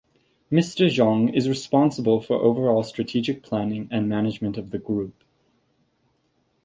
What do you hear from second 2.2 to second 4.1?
for overall strategic planning and